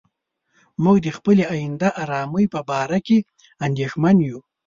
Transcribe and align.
موږ 0.83 0.97
د 1.05 1.07
خپلې 1.17 1.43
آینده 1.55 1.89
آرامۍ 2.03 2.45
په 2.53 2.59
باره 2.69 2.99
کې 3.07 3.17
اندېښمن 3.65 4.15
یو. 4.29 4.39